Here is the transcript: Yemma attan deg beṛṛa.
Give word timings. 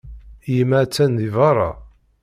Yemma 0.53 0.77
attan 0.83 1.11
deg 1.19 1.31
beṛṛa. 1.35 1.71